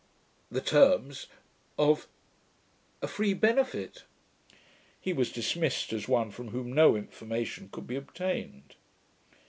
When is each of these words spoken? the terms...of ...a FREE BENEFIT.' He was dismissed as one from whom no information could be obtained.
the 0.49 0.61
terms...of 0.61 2.07
...a 3.03 3.07
FREE 3.07 3.35
BENEFIT.' 3.35 4.05
He 4.99 5.13
was 5.13 5.31
dismissed 5.31 5.93
as 5.93 6.07
one 6.07 6.31
from 6.31 6.47
whom 6.47 6.73
no 6.73 6.95
information 6.95 7.69
could 7.71 7.85
be 7.85 7.97
obtained. 7.97 8.73